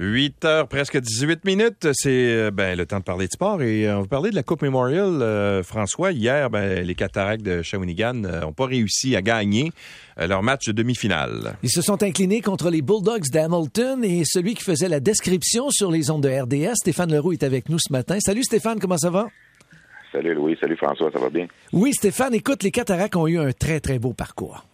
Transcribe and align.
8 0.00 0.44
heures, 0.44 0.68
presque 0.68 0.96
18 0.96 1.44
minutes, 1.44 1.88
c'est 1.92 2.32
euh, 2.32 2.50
ben, 2.52 2.78
le 2.78 2.86
temps 2.86 3.00
de 3.00 3.04
parler 3.04 3.26
de 3.26 3.32
sport. 3.32 3.62
Et 3.62 3.88
euh, 3.88 3.98
on 3.98 4.02
va 4.02 4.06
parler 4.06 4.30
de 4.30 4.36
la 4.36 4.44
Coupe 4.44 4.62
Memorial. 4.62 5.20
Euh, 5.20 5.64
François, 5.64 6.12
hier, 6.12 6.50
ben, 6.50 6.84
les 6.84 6.94
Cataractes 6.94 7.44
de 7.44 7.62
Shawinigan 7.62 8.14
n'ont 8.14 8.52
pas 8.52 8.66
réussi 8.66 9.16
à 9.16 9.22
gagner 9.22 9.72
leur 10.16 10.42
match 10.42 10.66
de 10.66 10.72
demi-finale. 10.72 11.56
Ils 11.64 11.70
se 11.70 11.82
sont 11.82 12.02
inclinés 12.02 12.40
contre 12.40 12.70
les 12.70 12.80
Bulldogs 12.80 13.28
d'Hamilton 13.32 14.04
et 14.04 14.22
celui 14.24 14.54
qui 14.54 14.62
faisait 14.62 14.88
la 14.88 15.00
description 15.00 15.70
sur 15.70 15.90
les 15.90 16.10
ondes 16.10 16.22
de 16.22 16.28
RDS, 16.28 16.76
Stéphane 16.76 17.12
Leroux, 17.12 17.32
est 17.32 17.42
avec 17.42 17.68
nous 17.68 17.78
ce 17.78 17.92
matin. 17.92 18.18
Salut 18.20 18.44
Stéphane, 18.44 18.78
comment 18.78 18.98
ça 18.98 19.10
va? 19.10 19.28
Salut 20.12 20.34
Louis, 20.34 20.56
salut 20.60 20.76
François, 20.76 21.10
ça 21.12 21.18
va 21.18 21.28
bien? 21.28 21.46
Oui 21.72 21.92
Stéphane, 21.92 22.34
écoute, 22.34 22.62
les 22.62 22.70
Cataractes 22.70 23.16
ont 23.16 23.26
eu 23.26 23.38
un 23.38 23.52
très 23.52 23.80
très 23.80 23.98
beau 23.98 24.12
parcours. 24.12 24.64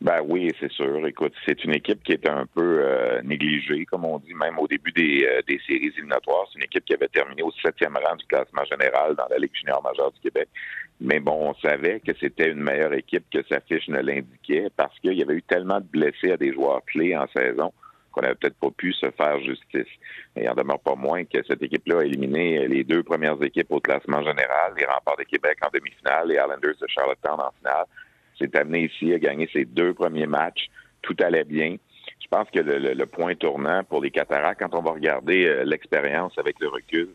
Ben 0.00 0.20
oui, 0.26 0.52
c'est 0.60 0.70
sûr. 0.70 1.06
Écoute, 1.06 1.32
c'est 1.46 1.64
une 1.64 1.74
équipe 1.74 2.02
qui 2.02 2.12
est 2.12 2.28
un 2.28 2.44
peu 2.46 2.80
euh, 2.84 3.22
négligée, 3.22 3.86
comme 3.86 4.04
on 4.04 4.18
dit, 4.18 4.34
même 4.34 4.58
au 4.58 4.68
début 4.68 4.92
des, 4.92 5.24
euh, 5.24 5.40
des 5.48 5.58
séries 5.66 5.86
éliminatoires. 5.86 6.46
C'est 6.52 6.58
une 6.58 6.64
équipe 6.64 6.84
qui 6.84 6.92
avait 6.94 7.08
terminé 7.08 7.42
au 7.42 7.50
septième 7.62 7.96
rang 7.96 8.14
du 8.16 8.26
classement 8.26 8.64
général 8.64 9.14
dans 9.16 9.26
la 9.30 9.38
Ligue 9.38 9.54
junior 9.54 9.82
majeure 9.82 10.12
du 10.12 10.20
Québec. 10.20 10.48
Mais 11.00 11.18
bon, 11.18 11.50
on 11.50 11.54
savait 11.66 12.00
que 12.00 12.12
c'était 12.20 12.50
une 12.50 12.62
meilleure 12.62 12.92
équipe 12.92 13.24
que 13.32 13.42
sa 13.50 13.60
fiche 13.60 13.88
ne 13.88 14.00
l'indiquait 14.00 14.68
parce 14.76 14.98
qu'il 14.98 15.14
y 15.14 15.22
avait 15.22 15.34
eu 15.34 15.42
tellement 15.42 15.80
de 15.80 15.86
blessés 15.86 16.32
à 16.32 16.36
des 16.36 16.52
joueurs 16.52 16.84
clés 16.84 17.16
en 17.16 17.26
saison 17.28 17.72
qu'on 18.12 18.22
n'avait 18.22 18.34
peut-être 18.34 18.58
pas 18.58 18.70
pu 18.70 18.92
se 18.92 19.10
faire 19.10 19.40
justice. 19.40 19.92
Mais 20.34 20.44
il 20.44 20.50
en 20.50 20.54
demeure 20.54 20.80
pas 20.80 20.94
moins 20.94 21.24
que 21.24 21.38
cette 21.46 21.62
équipe-là 21.62 22.00
a 22.00 22.04
éliminé 22.04 22.68
les 22.68 22.84
deux 22.84 23.02
premières 23.02 23.42
équipes 23.42 23.70
au 23.70 23.80
classement 23.80 24.22
général, 24.22 24.74
les 24.78 24.84
remparts 24.84 25.16
de 25.18 25.24
Québec 25.24 25.58
en 25.62 25.70
demi-finale, 25.72 26.28
les 26.28 26.34
Islanders 26.34 26.76
de 26.80 26.86
Charlottetown 26.86 27.40
en 27.40 27.52
finale 27.58 27.86
s'est 28.38 28.56
amené 28.56 28.84
ici 28.84 29.12
à 29.12 29.18
gagner 29.18 29.48
ses 29.52 29.64
deux 29.64 29.94
premiers 29.94 30.26
matchs. 30.26 30.68
Tout 31.02 31.16
allait 31.20 31.44
bien. 31.44 31.76
Je 32.20 32.28
pense 32.28 32.48
que 32.50 32.58
le, 32.60 33.06
point 33.06 33.34
tournant 33.34 33.84
pour 33.84 34.02
les 34.02 34.10
Cataractes, 34.10 34.60
quand 34.60 34.76
on 34.76 34.82
va 34.82 34.92
regarder 34.92 35.46
euh, 35.46 35.64
l'expérience 35.64 36.36
avec 36.38 36.58
le 36.60 36.68
recul, 36.68 37.08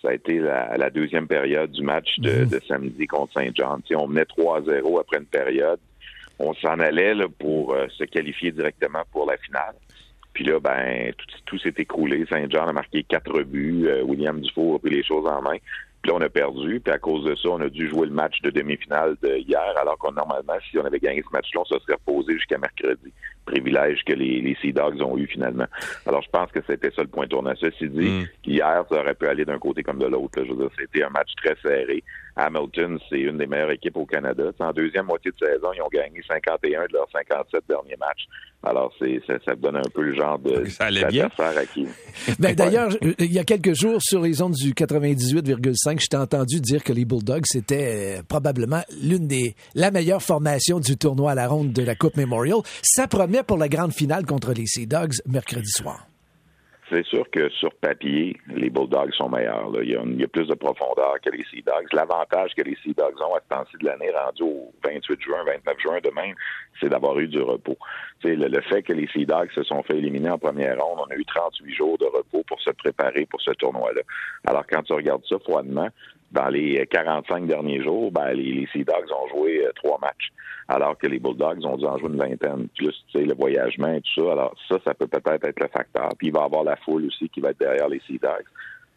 ça 0.00 0.10
a 0.10 0.14
été 0.14 0.38
la, 0.38 0.90
deuxième 0.90 1.26
période 1.26 1.70
du 1.70 1.82
match 1.82 2.18
de, 2.18 2.44
mhm. 2.44 2.60
samedi 2.68 3.06
contre 3.06 3.32
Saint-Jean. 3.34 3.78
on 3.96 4.06
menait 4.06 4.24
3-0 4.24 5.00
après 5.00 5.18
une 5.18 5.26
période. 5.26 5.80
On 6.38 6.52
s'en 6.54 6.78
allait 6.78 7.14
pour 7.38 7.74
euh, 7.74 7.86
se 7.88 8.04
qualifier 8.04 8.52
directement 8.52 9.02
pour 9.12 9.26
la 9.26 9.36
finale. 9.38 9.74
Puis 10.32 10.44
là, 10.44 10.58
ben, 10.58 11.12
tout, 11.46 11.58
s'est 11.58 11.74
écroulé. 11.78 12.26
Saint-Jean 12.28 12.66
a 12.66 12.72
marqué 12.72 13.04
quatre 13.04 13.42
buts. 13.42 13.84
Euh, 13.86 14.02
William 14.02 14.40
Dufour 14.40 14.76
a 14.76 14.78
pris 14.80 14.90
les 14.90 15.04
choses 15.04 15.26
en 15.26 15.40
main. 15.40 15.56
Puis 16.04 16.10
là, 16.10 16.18
on 16.18 16.20
a 16.20 16.28
perdu. 16.28 16.80
Puis 16.80 16.92
à 16.92 16.98
cause 16.98 17.24
de 17.24 17.34
ça, 17.34 17.48
on 17.48 17.62
a 17.62 17.70
dû 17.70 17.88
jouer 17.88 18.06
le 18.06 18.12
match 18.12 18.42
de 18.42 18.50
demi-finale 18.50 19.16
de 19.22 19.36
hier, 19.38 19.72
alors 19.80 19.96
qu'on 19.96 20.12
normalement, 20.12 20.52
si 20.70 20.78
on 20.78 20.84
avait 20.84 20.98
gagné 20.98 21.22
ce 21.22 21.32
match-là, 21.32 21.62
on 21.62 21.64
se 21.64 21.78
serait 21.78 21.94
reposé 21.94 22.34
jusqu'à 22.34 22.58
mercredi. 22.58 23.10
Privilège 23.44 24.02
que 24.04 24.12
les, 24.12 24.40
les 24.40 24.56
Sea 24.60 24.72
Dogs 24.72 25.02
ont 25.02 25.16
eu 25.18 25.26
finalement. 25.26 25.66
Alors, 26.06 26.22
je 26.22 26.30
pense 26.30 26.50
que 26.50 26.60
c'était 26.66 26.90
ça 26.90 27.02
le 27.02 27.08
point 27.08 27.26
tournant. 27.26 27.52
Ceci 27.60 27.88
dit, 27.88 28.08
mm. 28.08 28.26
hier, 28.46 28.84
ça 28.90 29.00
aurait 29.00 29.14
pu 29.14 29.26
aller 29.26 29.44
d'un 29.44 29.58
côté 29.58 29.82
comme 29.82 29.98
de 29.98 30.06
l'autre. 30.06 30.42
Je 30.44 30.50
veux 30.50 30.56
dire, 30.56 30.70
c'était 30.78 31.04
un 31.04 31.10
match 31.10 31.30
très 31.42 31.56
serré. 31.62 32.02
Hamilton, 32.36 32.98
c'est 33.08 33.20
une 33.20 33.38
des 33.38 33.46
meilleures 33.46 33.70
équipes 33.70 33.96
au 33.96 34.06
Canada. 34.06 34.44
en 34.58 34.72
deuxième 34.72 35.06
moitié 35.06 35.30
de 35.30 35.46
saison, 35.46 35.68
ils 35.72 35.82
ont 35.82 35.88
gagné 35.92 36.20
51 36.28 36.86
de 36.86 36.92
leurs 36.94 37.08
57 37.12 37.62
derniers 37.68 37.96
matchs. 37.96 38.26
Alors, 38.66 38.92
c'est, 38.98 39.20
ça, 39.26 39.34
ça 39.44 39.54
donne 39.54 39.76
un 39.76 39.90
peu 39.94 40.02
le 40.02 40.14
genre 40.14 40.38
de 40.38 40.64
ça 40.66 40.86
allait 40.86 41.04
bien. 41.04 41.28
à 41.38 41.66
qui? 41.66 41.86
Ben, 42.38 42.54
d'ailleurs, 42.54 42.88
il 43.18 43.32
y 43.32 43.38
a 43.38 43.44
quelques 43.44 43.74
jours, 43.74 44.00
sur 44.00 44.22
les 44.22 44.40
ondes 44.40 44.54
du 44.54 44.72
98,5, 44.72 46.02
je 46.02 46.06
t'ai 46.06 46.16
entendu 46.16 46.60
dire 46.60 46.82
que 46.82 46.92
les 46.92 47.04
Bulldogs, 47.04 47.44
c'était 47.44 48.18
euh, 48.18 48.22
probablement 48.26 48.80
l'une 49.02 49.28
des, 49.28 49.54
la 49.74 49.90
meilleure 49.90 50.22
formation 50.22 50.80
du 50.80 50.96
tournoi 50.96 51.32
à 51.32 51.34
la 51.34 51.46
ronde 51.46 51.72
de 51.72 51.82
la 51.82 51.94
Coupe 51.94 52.16
Memorial. 52.16 52.58
Ça 52.82 53.06
promet 53.06 53.33
pour 53.42 53.58
la 53.58 53.68
grande 53.68 53.92
finale 53.92 54.24
contre 54.24 54.52
les 54.52 54.66
Sea 54.66 54.86
Dogs 54.86 55.16
mercredi 55.26 55.70
soir. 55.70 56.06
C'est 56.90 57.04
sûr 57.06 57.28
que 57.30 57.48
sur 57.48 57.74
papier, 57.76 58.36
les 58.48 58.68
Bulldogs 58.68 59.14
sont 59.14 59.30
meilleurs. 59.30 59.70
Il, 59.82 59.90
y 59.90 60.24
a, 60.24 60.28
plus 60.28 60.46
de 60.46 60.54
profondeur 60.54 61.16
que 61.24 61.30
les 61.30 61.44
Sea 61.44 61.62
Dogs. 61.62 61.88
L'avantage 61.92 62.52
que 62.54 62.62
les 62.62 62.76
Sea 62.84 62.92
Dogs 62.94 63.20
ont 63.22 63.34
à 63.34 63.40
ce 63.40 63.48
temps-ci 63.48 63.76
de 63.78 63.86
l'année, 63.86 64.10
rendu 64.10 64.42
au 64.42 64.72
28 64.84 65.20
juin, 65.20 65.44
29 65.46 65.80
juin 65.80 65.98
demain, 66.04 66.32
c'est 66.78 66.90
d'avoir 66.90 67.18
eu 67.18 67.26
du 67.26 67.40
repos. 67.40 67.78
Le, 68.24 68.48
le, 68.48 68.60
fait 68.62 68.82
que 68.82 68.92
les 68.92 69.06
Sea 69.08 69.26
Dogs 69.26 69.50
se 69.54 69.62
sont 69.62 69.82
fait 69.82 69.98
éliminer 69.98 70.30
en 70.30 70.38
première 70.38 70.78
ronde, 70.78 71.00
on 71.06 71.12
a 71.12 71.16
eu 71.16 71.24
38 71.24 71.74
jours 71.74 71.98
de 71.98 72.06
repos 72.06 72.42
pour 72.46 72.60
se 72.60 72.70
préparer 72.70 73.26
pour 73.26 73.40
ce 73.42 73.50
tournoi-là. 73.52 74.00
Alors 74.46 74.64
quand 74.66 74.82
tu 74.82 74.94
regardes 74.94 75.24
ça 75.28 75.38
froidement, 75.38 75.88
dans 76.34 76.48
les 76.48 76.84
45 76.90 77.46
derniers 77.46 77.82
jours, 77.82 78.10
ben, 78.10 78.32
les, 78.32 78.66
Sea 78.72 78.84
Dogs 78.84 79.10
ont 79.12 79.28
joué 79.28 79.64
euh, 79.64 79.70
trois 79.76 79.98
matchs, 80.00 80.32
alors 80.68 80.98
que 80.98 81.06
les 81.06 81.20
Bulldogs 81.20 81.64
ont 81.64 81.76
dû 81.76 81.84
en 81.84 81.96
jouer 81.96 82.08
une 82.08 82.18
vingtaine, 82.18 82.68
plus 82.76 83.04
le 83.14 83.34
voyagement 83.34 83.92
et 83.92 84.00
tout 84.00 84.22
ça. 84.22 84.32
Alors 84.32 84.54
ça, 84.68 84.76
ça 84.84 84.94
peut 84.94 85.06
peut-être 85.06 85.46
être 85.46 85.60
le 85.60 85.68
facteur. 85.68 86.08
Puis 86.18 86.28
il 86.28 86.32
va 86.32 86.40
y 86.40 86.44
avoir 86.44 86.64
la 86.64 86.76
foule 86.76 87.06
aussi 87.06 87.28
qui 87.28 87.40
va 87.40 87.50
être 87.50 87.60
derrière 87.60 87.88
les 87.88 88.00
Sea 88.06 88.18
Dogs. 88.18 88.46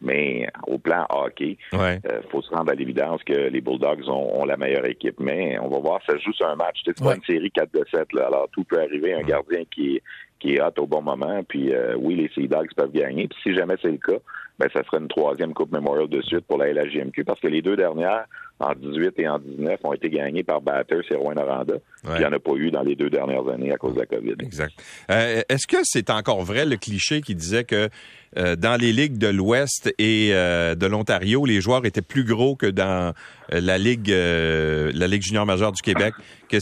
Mais 0.00 0.48
au 0.66 0.78
plan 0.78 1.06
hockey, 1.10 1.58
il 1.72 1.78
euh, 1.78 1.98
faut 2.30 2.40
se 2.40 2.50
rendre 2.50 2.70
à 2.70 2.74
l'évidence 2.74 3.22
que 3.24 3.32
les 3.32 3.60
Bulldogs 3.60 4.08
ont, 4.08 4.44
la 4.44 4.56
meilleure 4.56 4.86
équipe. 4.86 5.18
Mais 5.18 5.58
on 5.58 5.68
va 5.68 5.78
voir, 5.78 6.00
ça 6.08 6.16
joue 6.18 6.32
sur 6.32 6.46
un 6.46 6.56
match. 6.56 6.80
C'est 6.84 7.02
pas 7.02 7.16
une 7.16 7.24
série 7.24 7.50
4 7.50 7.72
de 7.72 7.84
7. 7.90 8.12
Là. 8.12 8.26
Alors 8.26 8.48
tout 8.52 8.64
peut 8.64 8.80
arriver. 8.80 9.14
Un 9.14 9.22
gardien 9.22 9.64
qui 9.70 9.96
est, 9.96 10.02
qui 10.38 10.54
est 10.54 10.62
hot 10.62 10.72
au 10.78 10.86
bon 10.86 11.02
moment. 11.02 11.42
Puis 11.48 11.74
euh, 11.74 11.96
oui, 11.98 12.14
les 12.14 12.28
Sea 12.28 12.48
Dogs 12.48 12.72
peuvent 12.76 12.92
gagner. 12.92 13.26
Puis 13.28 13.38
si 13.42 13.54
jamais 13.54 13.74
c'est 13.82 13.90
le 13.90 13.98
cas, 13.98 14.18
ben 14.58 14.68
ça 14.72 14.82
serait 14.84 14.98
une 14.98 15.08
troisième 15.08 15.54
Coupe 15.54 15.72
Memorial 15.72 16.08
de 16.08 16.22
suite 16.22 16.46
pour 16.46 16.58
la 16.58 16.72
LHJMQ 16.72 17.24
parce 17.24 17.40
que 17.40 17.48
les 17.48 17.62
deux 17.62 17.76
dernières, 17.76 18.26
en 18.60 18.74
18 18.74 19.14
et 19.18 19.28
en 19.28 19.38
19, 19.38 19.80
ont 19.84 19.92
été 19.92 20.10
gagnées 20.10 20.42
par 20.42 20.60
Batters 20.60 21.04
et 21.10 21.14
Rouen 21.14 21.34
Noranda. 21.34 21.74
Puis 22.02 22.12
il 22.14 22.18
n'y 22.18 22.24
en 22.24 22.32
a 22.32 22.38
pas 22.38 22.54
eu 22.56 22.70
dans 22.70 22.82
les 22.82 22.96
deux 22.96 23.10
dernières 23.10 23.48
années 23.48 23.72
à 23.72 23.76
cause 23.76 23.94
de 23.94 24.00
la 24.00 24.06
COVID. 24.06 24.34
Exact. 24.40 24.72
Euh, 25.10 25.42
est-ce 25.48 25.66
que 25.66 25.76
c'est 25.84 26.10
encore 26.10 26.42
vrai 26.42 26.64
le 26.64 26.76
cliché 26.76 27.20
qui 27.20 27.34
disait 27.34 27.64
que 27.64 27.88
euh, 28.36 28.56
dans 28.56 28.76
les 28.78 28.92
ligues 28.92 29.16
de 29.16 29.28
l'Ouest 29.28 29.92
et 29.98 30.30
euh, 30.32 30.74
de 30.74 30.86
l'Ontario, 30.86 31.44
les 31.46 31.60
joueurs 31.60 31.86
étaient 31.86 32.02
plus 32.02 32.24
gros 32.24 32.56
que 32.56 32.66
dans 32.66 33.14
la 33.50 33.78
ligue 33.78 34.10
la 34.10 35.06
ligue 35.06 35.22
junior 35.22 35.46
majeure 35.46 35.72
du 35.72 35.80
Québec, 35.80 36.12
que, 36.48 36.58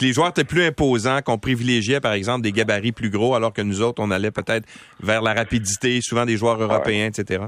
les 0.00 0.12
joueurs 0.12 0.30
étaient 0.30 0.44
plus 0.44 0.64
imposants, 0.64 1.20
qu'on 1.22 1.38
privilégiait 1.38 2.00
par 2.00 2.12
exemple 2.12 2.42
des 2.42 2.52
gabarits 2.52 2.92
plus 2.92 3.10
gros, 3.10 3.34
alors 3.34 3.52
que 3.52 3.62
nous 3.62 3.82
autres 3.82 4.02
on 4.02 4.10
allait 4.10 4.30
peut-être 4.30 4.66
vers 5.00 5.22
la 5.22 5.34
rapidité, 5.34 6.00
souvent 6.02 6.24
des 6.24 6.36
joueurs 6.36 6.60
européens, 6.60 7.06
etc. 7.06 7.44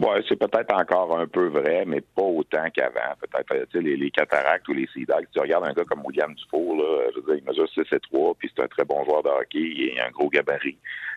Ouais, 0.00 0.22
c'est 0.28 0.36
peut-être 0.36 0.74
encore 0.74 1.18
un 1.18 1.26
peu 1.26 1.46
vrai, 1.48 1.84
mais 1.86 2.02
pas 2.02 2.22
autant 2.22 2.68
qu'avant. 2.74 3.14
Peut-être, 3.20 3.66
tu 3.70 3.78
sais, 3.78 3.82
les, 3.82 3.96
les, 3.96 4.10
cataractes 4.10 4.68
ou 4.68 4.74
les 4.74 4.86
Si 4.92 5.06
Tu 5.06 5.40
regardes 5.40 5.66
un 5.66 5.72
gars 5.72 5.84
comme 5.84 6.04
William 6.04 6.34
Dufour, 6.34 6.76
là, 6.76 7.08
je 7.14 7.20
veux 7.20 7.26
dire, 7.26 7.42
il 7.42 7.48
mesure 7.48 7.68
6 7.68 7.80
et 7.92 8.00
3, 8.00 8.34
puis 8.38 8.50
c'est 8.54 8.62
un 8.62 8.68
très 8.68 8.84
bon 8.84 9.04
joueur 9.04 9.22
de 9.22 9.30
hockey, 9.30 9.58
il 9.58 9.98
a 9.98 10.06
un 10.06 10.10
gros 10.10 10.28
gabarit. 10.28 10.76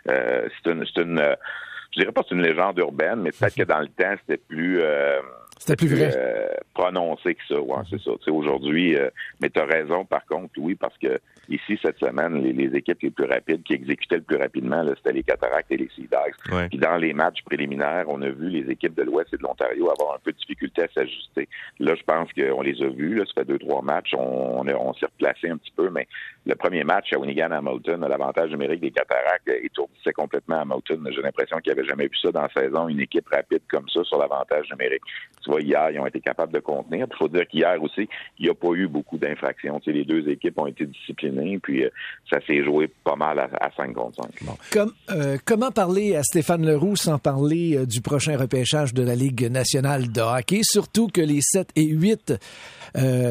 Euh, 0.09 0.47
c'est 0.63 0.71
une, 0.71 0.85
c'est 0.85 1.01
une, 1.01 1.35
je 1.91 1.99
dirais 1.99 2.11
pas 2.11 2.21
que 2.21 2.29
c'est 2.29 2.35
une 2.35 2.43
légende 2.43 2.77
urbaine, 2.77 3.21
mais 3.21 3.31
peut-être 3.31 3.55
que 3.55 3.63
dans 3.63 3.79
le 3.79 3.87
temps, 3.87 4.15
c'était 4.21 4.41
plus, 4.41 4.79
euh, 4.81 5.19
c'était 5.57 5.75
plus 5.75 5.95
vrai. 5.95 6.11
Euh, 6.15 6.47
prononcé 6.73 7.35
que 7.35 7.41
ça, 7.49 7.59
ouais, 7.59 7.83
c'est 7.89 8.01
ça. 8.01 8.11
Tu 8.19 8.25
sais, 8.25 8.31
aujourd'hui, 8.31 8.95
euh, 8.95 9.09
mais 9.41 9.49
tu 9.49 9.59
as 9.59 9.65
raison, 9.65 10.05
par 10.05 10.25
contre, 10.25 10.53
oui, 10.57 10.75
parce 10.75 10.97
que 10.97 11.19
ici, 11.49 11.79
cette 11.81 11.99
semaine, 11.99 12.41
les, 12.41 12.75
équipes 12.75 13.01
les 13.01 13.11
plus 13.11 13.25
rapides 13.25 13.63
qui 13.63 13.73
exécutaient 13.73 14.17
le 14.17 14.21
plus 14.23 14.37
rapidement, 14.37 14.83
c'était 14.97 15.13
les 15.13 15.23
Cataractes 15.23 15.71
et 15.71 15.77
les 15.77 15.89
Sea 15.95 16.07
Dogs. 16.11 16.67
Puis 16.69 16.77
dans 16.77 16.97
les 16.97 17.13
matchs 17.13 17.41
préliminaires, 17.43 18.05
on 18.07 18.21
a 18.21 18.29
vu 18.29 18.49
les 18.49 18.71
équipes 18.71 18.95
de 18.95 19.03
l'Ouest 19.03 19.33
et 19.33 19.37
de 19.37 19.43
l'Ontario 19.43 19.89
avoir 19.89 20.15
un 20.15 20.19
peu 20.23 20.31
de 20.31 20.37
difficulté 20.37 20.83
à 20.83 20.87
s'ajuster. 20.93 21.47
Là, 21.79 21.95
je 21.95 22.03
pense 22.03 22.31
qu'on 22.33 22.61
les 22.61 22.81
a 22.81 22.89
vus, 22.89 23.15
là, 23.15 23.25
ça 23.25 23.41
fait 23.41 23.45
deux, 23.45 23.59
trois 23.59 23.81
matchs, 23.81 24.13
on, 24.17 24.65
on, 24.67 24.93
s'est 24.93 25.05
replacé 25.05 25.49
un 25.49 25.57
petit 25.57 25.73
peu, 25.75 25.89
mais 25.89 26.07
le 26.45 26.55
premier 26.55 26.83
match 26.83 27.11
à 27.13 27.19
Winigan 27.19 27.51
Hamilton, 27.51 28.05
l'avantage 28.07 28.51
numérique 28.51 28.81
des 28.81 28.91
Cataractes 28.91 29.49
étourdissait 29.63 30.13
complètement 30.13 30.61
Hamilton. 30.61 31.07
J'ai 31.11 31.21
l'impression 31.21 31.57
qu'il 31.57 31.73
n'y 31.73 31.79
avait 31.79 31.87
jamais 31.87 32.05
vu 32.05 32.17
ça 32.21 32.31
dans 32.31 32.41
la 32.41 32.49
saison, 32.49 32.87
une 32.87 33.01
équipe 33.01 33.27
rapide 33.29 33.61
comme 33.69 33.87
ça 33.89 34.03
sur 34.03 34.17
l'avantage 34.17 34.69
numérique 34.71 35.03
hier, 35.57 35.89
ils 35.91 35.99
ont 35.99 36.05
été 36.05 36.19
capables 36.19 36.53
de 36.53 36.59
contenir. 36.59 37.07
Il 37.09 37.17
faut 37.17 37.27
dire 37.27 37.47
qu'hier 37.47 37.81
aussi, 37.81 38.07
il 38.37 38.45
n'y 38.45 38.49
a 38.49 38.53
pas 38.53 38.71
eu 38.73 38.87
beaucoup 38.87 39.17
d'infractions. 39.17 39.79
les 39.85 40.05
deux 40.05 40.29
équipes 40.29 40.59
ont 40.59 40.67
été 40.67 40.85
disciplinées, 40.85 41.38
puis 41.61 41.83
euh, 41.83 41.89
ça 42.29 42.39
s'est 42.45 42.63
joué 42.63 42.89
pas 43.03 43.15
mal 43.15 43.39
à, 43.39 43.69
5 43.75 43.93
contre 43.93 44.23
5. 44.71 44.87
Euh, 45.09 45.37
comment 45.45 45.71
parler 45.71 46.15
à 46.15 46.23
Stéphane 46.23 46.65
Leroux 46.65 46.95
sans 46.95 47.17
parler 47.17 47.77
euh, 47.77 47.85
du 47.85 48.01
prochain 48.01 48.37
repêchage 48.37 48.93
de 48.93 49.03
la 49.03 49.15
Ligue 49.15 49.49
nationale 49.49 50.11
de 50.11 50.21
hockey, 50.21 50.61
surtout 50.63 51.07
que 51.07 51.21
les 51.21 51.41
7 51.41 51.69
et 51.75 51.85
8 51.85 52.33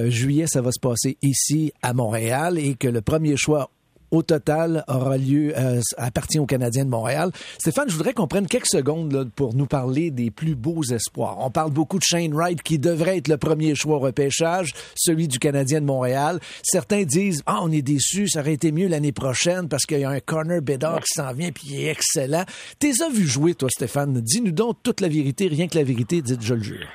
juillet, 0.06 0.46
ça 0.46 0.62
va 0.62 0.70
se 0.70 0.80
passer 0.80 1.16
ici 1.20 1.72
à 1.82 1.92
Montréal 1.92 2.58
et 2.58 2.74
que 2.74 2.88
le 2.88 3.00
premier 3.00 3.36
choix 3.36 3.70
au 4.10 4.22
total 4.22 4.84
aura 4.88 5.16
lieu, 5.18 5.52
euh, 5.56 5.80
appartient 5.96 6.38
aux 6.38 6.46
Canadiens 6.46 6.84
de 6.84 6.90
Montréal. 6.90 7.30
Stéphane, 7.58 7.88
je 7.88 7.94
voudrais 7.94 8.14
qu'on 8.14 8.26
prenne 8.26 8.46
quelques 8.46 8.68
secondes 8.68 9.30
pour 9.34 9.54
nous 9.54 9.66
parler 9.66 10.10
des 10.10 10.30
plus 10.30 10.54
beaux 10.54 10.82
espoirs. 10.82 11.36
On 11.40 11.50
parle 11.50 11.72
beaucoup 11.72 11.98
de 11.98 12.04
Shane 12.04 12.34
Wright 12.34 12.62
qui 12.62 12.78
devrait 12.78 13.18
être 13.18 13.28
le 13.28 13.36
premier 13.36 13.74
choix 13.74 13.96
au 13.96 14.00
repêchage, 14.00 14.72
celui 14.94 15.28
du 15.28 15.38
Canadien 15.38 15.80
de 15.80 15.86
Montréal. 15.86 16.40
Certains 16.62 17.04
disent 17.04 17.42
ah 17.46 17.60
on 17.62 17.70
est 17.70 17.82
déçus, 17.82 18.28
ça 18.28 18.40
aurait 18.40 18.54
été 18.54 18.72
mieux 18.72 18.88
l'année 18.88 19.12
prochaine 19.12 19.68
parce 19.68 19.84
qu'il 19.86 20.00
y 20.00 20.04
a 20.04 20.10
un 20.10 20.20
corner 20.20 20.62
Bedard 20.62 21.00
qui 21.00 21.14
s'en 21.14 21.32
vient 21.32 21.50
puis 21.52 21.68
il 21.70 21.80
est 21.80 21.90
excellent. 21.90 22.44
T'es 22.78 23.02
as 23.02 23.10
vu 23.10 23.26
jouer 23.26 23.54
toi 23.54 23.68
Stéphane? 23.70 24.20
Dis-nous 24.20 24.52
donc 24.52 24.78
toute 24.82 25.00
la 25.00 25.08
vérité, 25.08 25.48
rien 25.48 25.68
que 25.68 25.76
la 25.76 25.84
vérité, 25.84 26.22
dites 26.22 26.42
je 26.42 26.54
le 26.54 26.62
jure. 26.62 26.86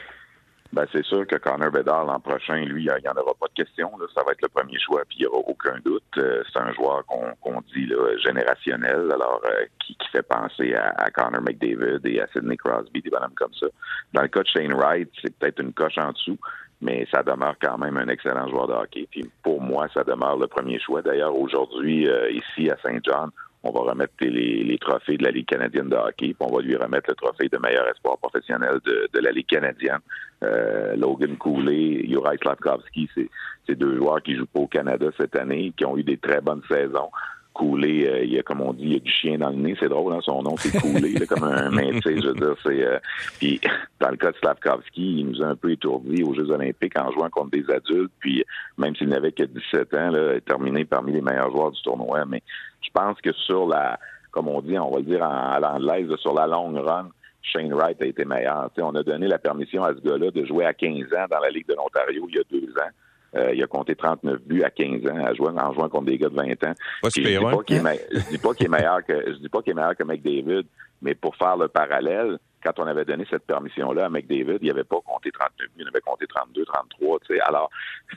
Ben, 0.73 0.87
c'est 0.91 1.05
sûr 1.05 1.27
que 1.27 1.35
Connor 1.35 1.69
Bedard 1.69 2.05
l'an 2.05 2.19
prochain, 2.19 2.65
lui, 2.65 2.85
il 2.85 3.01
n'y 3.03 3.07
en 3.07 3.21
aura 3.21 3.35
pas 3.39 3.45
de 3.45 3.63
question. 3.63 3.91
Là. 3.99 4.07
Ça 4.15 4.23
va 4.25 4.31
être 4.31 4.41
le 4.41 4.47
premier 4.47 4.79
choix, 4.79 5.03
puis 5.07 5.19
il 5.19 5.21
n'y 5.21 5.27
aura 5.27 5.37
aucun 5.47 5.77
doute. 5.85 6.01
Euh, 6.17 6.41
c'est 6.51 6.59
un 6.59 6.73
joueur 6.73 7.05
qu'on 7.05 7.61
dit 7.75 7.85
là, 7.85 8.17
générationnel, 8.17 9.11
alors 9.11 9.39
euh, 9.45 9.65
qui, 9.79 9.95
qui, 9.95 10.07
fait 10.09 10.23
penser 10.23 10.73
à, 10.73 10.95
à, 10.97 11.11
Connor 11.11 11.43
McDavid 11.43 11.99
et 12.05 12.21
à 12.21 12.27
Sidney 12.33 12.57
Crosby, 12.57 13.03
des 13.03 13.11
bonhommes 13.11 13.35
comme 13.35 13.53
ça. 13.53 13.67
Dans 14.13 14.23
le 14.23 14.29
cas 14.29 14.41
de 14.41 14.47
Shane 14.47 14.73
Wright, 14.73 15.11
c'est 15.21 15.37
peut-être 15.37 15.61
une 15.61 15.73
coche 15.73 15.99
en 15.99 16.11
dessous, 16.11 16.39
mais 16.81 17.07
ça 17.13 17.21
demeure 17.21 17.55
quand 17.61 17.77
même 17.77 17.97
un 17.97 18.07
excellent 18.07 18.47
joueur 18.49 18.67
de 18.67 18.73
hockey. 18.73 19.07
Puis 19.11 19.29
pour 19.43 19.61
moi, 19.61 19.87
ça 19.93 20.03
demeure 20.03 20.37
le 20.37 20.47
premier 20.47 20.79
choix. 20.79 21.03
D'ailleurs, 21.03 21.37
aujourd'hui, 21.37 22.09
euh, 22.09 22.31
ici 22.31 22.71
à 22.71 22.77
Saint-Jean, 22.81 23.29
on 23.63 23.71
va 23.71 23.91
remettre 23.91 24.13
les, 24.19 24.63
les, 24.63 24.77
trophées 24.77 25.17
de 25.17 25.23
la 25.23 25.31
Ligue 25.31 25.45
canadienne 25.45 25.89
de 25.89 25.95
hockey, 25.95 26.33
puis 26.33 26.35
on 26.39 26.53
va 26.53 26.61
lui 26.61 26.75
remettre 26.75 27.09
le 27.09 27.15
trophée 27.15 27.47
de 27.47 27.57
meilleur 27.57 27.87
espoir 27.87 28.17
professionnel 28.17 28.79
de, 28.85 29.09
de 29.13 29.19
la 29.19 29.31
Ligue 29.31 29.47
canadienne. 29.47 29.99
Euh, 30.43 30.95
Logan 30.97 31.37
Cooley, 31.37 32.05
Juraj 32.07 32.39
Slavkovski, 32.41 33.09
c'est 33.15 33.75
deux 33.75 33.95
joueurs 33.95 34.21
qui 34.21 34.35
jouent 34.35 34.45
pas 34.45 34.59
au 34.59 34.67
Canada 34.67 35.07
cette 35.17 35.37
année, 35.37 35.73
qui 35.77 35.85
ont 35.85 35.97
eu 35.97 36.03
des 36.03 36.17
très 36.17 36.41
bonnes 36.41 36.61
saisons. 36.69 37.09
Coulé, 37.53 38.07
euh, 38.07 38.23
il 38.23 38.33
y 38.33 38.39
a 38.39 38.43
comme 38.43 38.61
on 38.61 38.73
dit, 38.73 38.83
il 38.83 38.93
y 38.93 38.95
a 38.95 38.99
du 38.99 39.11
chien 39.11 39.37
dans 39.37 39.49
le 39.49 39.55
nez, 39.55 39.75
c'est 39.79 39.89
drôle, 39.89 40.13
hein, 40.13 40.19
son 40.21 40.41
nom 40.41 40.55
c'est 40.57 40.77
Coulé, 40.79 41.13
comme 41.27 41.43
un 41.43 41.69
mais 41.71 41.91
je 42.03 42.27
veux 42.27 42.33
dire, 42.33 42.55
c'est 42.63 42.83
euh, 42.83 42.99
puis 43.39 43.61
dans 43.99 44.09
le 44.09 44.17
cas 44.17 44.31
de 44.31 44.37
Slavkovski, 44.37 45.19
il 45.19 45.27
nous 45.27 45.41
a 45.41 45.47
un 45.47 45.55
peu 45.55 45.71
étourdi 45.71 46.23
aux 46.23 46.33
Jeux 46.33 46.49
Olympiques 46.49 46.97
en 46.97 47.11
jouant 47.11 47.29
contre 47.29 47.51
des 47.51 47.69
adultes, 47.69 48.11
puis 48.19 48.43
même 48.77 48.95
s'il 48.95 49.09
n'avait 49.09 49.31
que 49.31 49.43
17 49.43 49.93
ans, 49.93 50.09
là, 50.09 50.39
terminé 50.41 50.85
parmi 50.85 51.11
les 51.11 51.21
meilleurs 51.21 51.51
joueurs 51.51 51.71
du 51.71 51.81
tournoi. 51.83 52.25
Mais 52.25 52.41
je 52.81 52.89
pense 52.91 53.19
que 53.21 53.31
sur 53.33 53.67
la, 53.67 53.99
comme 54.31 54.47
on 54.47 54.61
dit, 54.61 54.77
on 54.77 54.89
va 54.89 54.97
le 54.97 55.05
dire 55.05 55.21
en, 55.21 55.51
à 55.51 55.59
l'anglaise, 55.59 56.13
sur 56.17 56.33
la 56.33 56.47
longue 56.47 56.77
run, 56.77 57.09
Shane 57.43 57.73
Wright 57.73 58.01
a 58.01 58.05
été 58.05 58.25
meilleur. 58.25 58.69
on 58.77 58.95
a 58.95 59.03
donné 59.03 59.27
la 59.27 59.37
permission 59.37 59.83
à 59.83 59.93
ce 59.93 59.99
gars-là 59.99 60.31
de 60.31 60.45
jouer 60.45 60.65
à 60.65 60.73
15 60.73 61.13
ans 61.13 61.25
dans 61.29 61.39
la 61.39 61.49
Ligue 61.49 61.67
de 61.67 61.75
l'Ontario 61.75 62.25
il 62.29 62.35
y 62.35 62.39
a 62.39 62.43
deux 62.49 62.71
ans. 62.79 62.89
Euh, 63.35 63.53
il 63.53 63.63
a 63.63 63.67
compté 63.67 63.95
39 63.95 64.41
buts 64.43 64.63
à 64.63 64.69
15 64.69 65.07
ans 65.07 65.25
à 65.25 65.33
jouer, 65.33 65.49
en 65.49 65.73
jouant 65.73 65.89
contre 65.89 66.05
des 66.05 66.17
gars 66.17 66.29
de 66.29 66.35
20 66.35 66.51
ans. 66.65 66.73
Pas 67.01 67.09
je, 67.15 67.21
dis 67.21 67.39
pas 67.39 67.63
qu'il 67.63 67.77
est, 67.77 68.29
dis 68.31 68.37
pas 68.37 68.53
qu'il 68.53 68.65
est 68.67 68.69
meilleur 68.69 69.03
que 69.03 69.13
je 69.25 69.37
dis 69.37 69.49
pas 69.49 69.61
qu'il 69.61 69.71
est 69.71 69.75
meilleur 69.75 69.95
que 69.95 70.03
McDavid, 70.03 70.65
mais 71.01 71.15
pour 71.15 71.35
faire 71.35 71.57
le 71.57 71.67
parallèle, 71.67 72.37
quand 72.63 72.79
on 72.79 72.85
avait 72.85 73.05
donné 73.05 73.25
cette 73.29 73.43
permission-là 73.45 74.05
à 74.05 74.09
McDavid, 74.09 74.59
il 74.61 74.67
n'avait 74.67 74.83
pas 74.83 75.01
compté 75.03 75.31
39 75.31 75.67
buts, 75.75 75.83
il 75.83 75.87
avait 75.87 76.01
compté 76.01 76.27
32, 76.27 76.63
33. 76.65 77.19
sais. 77.27 77.39
Alors, 77.41 77.69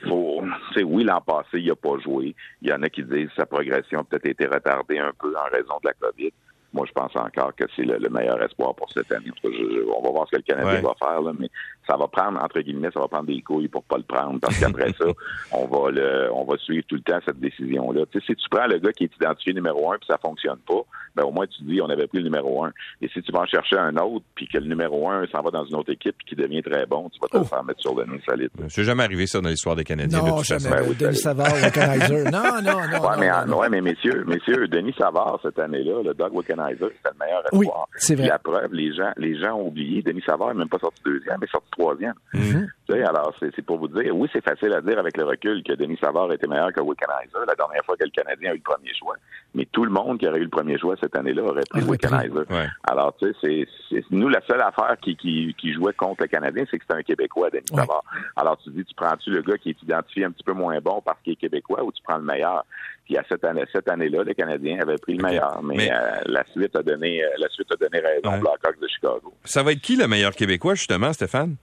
faut, 0.07 0.43
oui, 0.83 1.03
l'an 1.03 1.21
passé, 1.21 1.59
il 1.59 1.67
n'a 1.67 1.75
pas 1.75 1.97
joué. 1.99 2.35
Il 2.61 2.69
y 2.69 2.73
en 2.73 2.83
a 2.83 2.89
qui 2.89 3.03
disent 3.03 3.29
que 3.29 3.35
sa 3.35 3.45
progression 3.45 3.99
a 3.99 4.03
peut-être 4.03 4.27
été 4.27 4.45
retardée 4.45 4.99
un 4.99 5.11
peu 5.19 5.33
en 5.35 5.49
raison 5.51 5.79
de 5.83 5.89
la 5.89 5.93
COVID 5.93 6.31
moi, 6.73 6.85
je 6.85 6.91
pense 6.91 7.15
encore 7.15 7.55
que 7.55 7.63
c'est 7.75 7.83
le, 7.83 8.09
meilleur 8.09 8.41
espoir 8.43 8.75
pour 8.75 8.91
cette 8.91 9.11
année. 9.11 9.31
on 9.43 10.01
va 10.01 10.09
voir 10.11 10.27
ce 10.27 10.31
que 10.31 10.37
le 10.37 10.41
Canadien 10.43 10.81
va 10.81 10.93
faire, 10.99 11.21
là, 11.21 11.31
mais 11.37 11.49
ça 11.87 11.97
va 11.97 12.07
prendre, 12.07 12.43
entre 12.43 12.59
guillemets, 12.59 12.89
ça 12.93 12.99
va 12.99 13.07
prendre 13.07 13.27
des 13.27 13.41
couilles 13.41 13.67
pour 13.67 13.83
pas 13.83 13.97
le 13.97 14.03
prendre, 14.03 14.39
parce 14.39 14.59
qu'après 14.59 14.93
ça, 14.93 15.05
on 15.51 15.65
va 15.65 15.91
le, 15.91 16.29
on 16.33 16.43
va 16.43 16.57
suivre 16.57 16.85
tout 16.87 16.95
le 16.95 17.01
temps 17.01 17.19
cette 17.25 17.39
décision-là. 17.39 18.05
Tu 18.11 18.19
sais, 18.19 18.25
si 18.27 18.35
tu 18.35 18.49
prends 18.49 18.67
le 18.67 18.79
gars 18.79 18.91
qui 18.91 19.05
est 19.05 19.15
identifié 19.15 19.53
numéro 19.53 19.91
un 19.91 19.97
puis 19.97 20.07
ça 20.07 20.17
fonctionne 20.17 20.59
pas, 20.67 20.81
ben 21.15 21.23
au 21.23 21.31
moins 21.31 21.47
tu 21.47 21.63
dis 21.63 21.81
on 21.81 21.89
avait 21.89 22.07
pris 22.07 22.19
le 22.19 22.25
numéro 22.25 22.63
un. 22.63 22.71
Et 23.01 23.07
si 23.09 23.21
tu 23.21 23.31
vas 23.31 23.39
en 23.39 23.45
chercher 23.45 23.77
un 23.77 23.95
autre 23.97 24.25
puis 24.35 24.47
que 24.47 24.57
le 24.57 24.67
numéro 24.67 25.09
un 25.09 25.25
s'en 25.27 25.41
va 25.41 25.49
dans 25.51 25.65
une 25.65 25.75
autre 25.75 25.91
équipe 25.91 26.15
et 26.21 26.29
qui 26.29 26.35
devient 26.35 26.61
très 26.61 26.85
bon, 26.85 27.09
tu 27.09 27.19
vas 27.19 27.27
te 27.27 27.37
oh. 27.37 27.43
faire 27.43 27.63
mettre 27.63 27.81
sur 27.81 27.95
le 27.95 28.05
nez 28.05 28.21
solide. 28.27 28.49
C'est 28.69 28.83
jamais 28.83 29.03
arrivé 29.03 29.25
ça 29.25 29.41
dans 29.41 29.49
l'histoire 29.49 29.75
des 29.75 29.83
Canadiens. 29.83 30.21
Non, 30.21 30.43
jamais. 30.43 30.69
Ben, 30.69 30.93
Denis 30.93 31.15
Savard, 31.15 31.53
Wickenheiser. 31.53 32.23
Non, 32.31 32.61
non, 32.63 32.81
non. 32.91 33.07
Ouais, 33.07 33.17
mais, 33.19 33.53
ouais, 33.53 33.69
mais 33.69 33.81
messieurs, 33.81 34.23
messieurs, 34.27 34.67
Denis 34.67 34.93
Savard 34.97 35.39
cette 35.41 35.59
année-là, 35.59 36.03
le 36.03 36.13
Doug 36.13 36.33
Wickenheiser, 36.33 36.77
c'était 36.79 37.09
le 37.13 37.25
meilleur 37.25 37.43
espoir. 37.45 37.87
Oui, 37.91 37.97
c'est 37.97 38.15
vrai. 38.15 38.27
la 38.27 38.39
preuve, 38.39 38.73
les 38.73 38.93
gens, 38.93 39.11
les 39.17 39.39
gens 39.39 39.55
ont 39.55 39.67
oublié. 39.67 40.01
Denis 40.01 40.23
Savard 40.25 40.49
n'est 40.49 40.59
même 40.59 40.69
pas 40.69 40.79
sorti 40.79 41.01
deuxième, 41.03 41.37
mais 41.41 41.47
sorti 41.47 41.67
troisième. 41.77 42.13
Mm-hmm. 42.33 43.05
Alors, 43.07 43.33
c'est 43.39 43.65
pour 43.65 43.77
vous 43.77 43.87
dire, 43.87 44.15
oui, 44.15 44.29
c'est 44.31 44.43
facile 44.43 44.73
à 44.73 44.81
dire 44.81 44.97
avec 44.97 45.17
le 45.17 45.25
recul 45.25 45.61
que 45.63 45.73
Denis 45.73 45.97
Savard 46.01 46.31
était 46.31 46.47
meilleur 46.47 46.71
que 46.71 46.81
Wickenheiser 46.81 47.45
la 47.45 47.55
dernière 47.55 47.83
fois 47.85 47.95
que 47.97 48.05
le 48.05 48.11
Canadien 48.11 48.51
a 48.51 48.53
eu 48.53 48.57
le 48.57 48.63
premier 48.63 48.93
choix. 48.93 49.15
Mais 49.53 49.65
tout 49.71 49.83
le 49.83 49.91
monde 49.91 50.19
qui 50.19 50.27
aurait 50.27 50.39
eu 50.39 50.43
le 50.43 50.49
premier 50.49 50.77
choix 50.77 50.95
cette 51.01 51.15
année-là 51.15 51.43
aurait 51.43 51.63
pris 51.69 51.81
ah, 51.83 51.89
Wickenheiser. 51.89 52.45
Alors, 52.89 53.15
tu 53.17 53.33
sais, 53.41 53.67
c'est 53.89 54.03
nous, 54.11 54.29
la 54.29 54.41
seule 54.47 54.61
affaire 54.61 54.95
qui, 55.01 55.15
qui, 55.15 55.53
qui 55.57 55.73
jouait 55.73 55.93
contre 55.93 56.23
le 56.23 56.27
Canadien, 56.27 56.63
c'est 56.69 56.77
que 56.77 56.83
c'était 56.87 56.99
un 56.99 57.03
Québécois, 57.03 57.49
Denis 57.49 57.67
Savard. 57.73 58.03
Alors, 58.35 58.57
tu 58.63 58.69
dis, 58.69 58.85
tu 58.85 58.95
prends-tu 58.95 59.31
le 59.31 59.41
gars 59.41 59.57
qui 59.57 59.69
est 59.69 59.81
identifié 59.81 60.25
un 60.25 60.31
petit 60.31 60.43
peu 60.43 60.53
moins 60.53 60.79
bon 60.79 61.01
parce 61.03 61.19
qu'il 61.23 61.33
est 61.33 61.37
Québécois 61.37 61.83
ou 61.83 61.91
tu 61.91 62.01
prends 62.03 62.17
le 62.17 62.23
meilleur? 62.23 62.63
Puis 63.05 63.17
à 63.17 63.23
cette 63.29 63.43
année, 63.45 63.63
cette 63.71 63.89
année-là, 63.89 64.23
le 64.23 64.33
Canadien 64.33 64.79
avait 64.81 64.97
pris 64.97 65.15
le 65.15 65.23
meilleur, 65.23 65.61
mais, 65.63 65.89
euh, 65.89 66.19
la 66.25 66.43
suite 66.51 66.75
a 66.75 66.83
donné, 66.83 67.23
euh, 67.23 67.29
la 67.37 67.47
suite 67.49 67.71
a 67.71 67.75
donné 67.75 67.99
raison 67.99 68.31
ouais. 68.31 68.39
Blackhawks 68.39 68.81
de 68.81 68.87
Chicago. 68.87 69.33
Ça 69.45 69.63
va 69.63 69.71
être 69.71 69.81
qui 69.81 69.95
le 69.95 70.07
meilleur 70.07 70.35
Québécois 70.35 70.75
justement, 70.75 71.13
Stéphane? 71.13 71.55